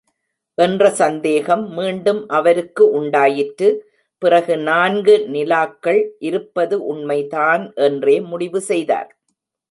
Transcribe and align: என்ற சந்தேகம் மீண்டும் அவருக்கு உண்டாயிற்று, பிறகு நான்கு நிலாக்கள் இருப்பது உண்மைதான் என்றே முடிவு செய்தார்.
என்ற 0.57 0.83
சந்தேகம் 0.91 1.65
மீண்டும் 1.69 2.21
அவருக்கு 2.27 2.83
உண்டாயிற்று, 2.91 3.67
பிறகு 4.21 4.55
நான்கு 4.57 5.15
நிலாக்கள் 5.33 6.01
இருப்பது 6.19 6.77
உண்மைதான் 6.85 7.65
என்றே 7.87 8.15
முடிவு 8.21 8.61
செய்தார். 8.61 9.11